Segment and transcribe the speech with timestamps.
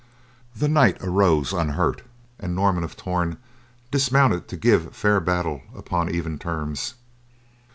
[0.55, 2.01] The knight arose, unhurt,
[2.39, 3.37] and Norman of Torn
[3.91, 6.95] dismounted to give fair battle upon even terms.